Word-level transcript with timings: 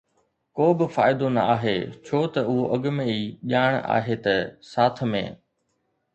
ڪو 0.57 0.67
به 0.77 0.85
فائدو 0.95 1.27
نه 1.35 1.41
آهي 1.55 1.77
ڇو 2.05 2.19
ته 2.33 2.39
اهو 2.47 2.57
اڳ 2.73 2.83
۾ 2.97 3.05
ئي 3.11 3.19
ڄاڻ 3.49 3.71
آهي 3.97 4.15
ته 4.25 4.35
ساٿ 4.71 4.95
۾ 5.13 5.23